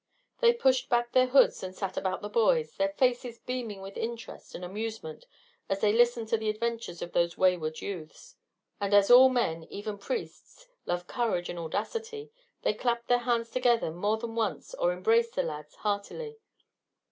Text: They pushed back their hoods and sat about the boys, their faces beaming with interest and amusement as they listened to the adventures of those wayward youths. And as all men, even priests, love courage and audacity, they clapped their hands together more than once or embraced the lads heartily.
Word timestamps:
They 0.39 0.51
pushed 0.51 0.89
back 0.89 1.11
their 1.11 1.27
hoods 1.27 1.61
and 1.61 1.75
sat 1.75 1.95
about 1.95 2.23
the 2.23 2.27
boys, 2.27 2.73
their 2.77 2.89
faces 2.89 3.37
beaming 3.37 3.81
with 3.81 3.95
interest 3.97 4.55
and 4.55 4.65
amusement 4.65 5.27
as 5.69 5.79
they 5.81 5.93
listened 5.93 6.27
to 6.29 6.37
the 6.39 6.49
adventures 6.49 7.03
of 7.03 7.11
those 7.11 7.37
wayward 7.37 7.81
youths. 7.81 8.35
And 8.79 8.95
as 8.95 9.11
all 9.11 9.29
men, 9.29 9.65
even 9.65 9.99
priests, 9.99 10.67
love 10.87 11.05
courage 11.05 11.49
and 11.49 11.59
audacity, 11.59 12.31
they 12.63 12.73
clapped 12.73 13.09
their 13.09 13.19
hands 13.29 13.51
together 13.51 13.91
more 13.91 14.17
than 14.17 14.33
once 14.33 14.73
or 14.73 14.91
embraced 14.91 15.35
the 15.35 15.43
lads 15.43 15.75
heartily. 15.75 16.39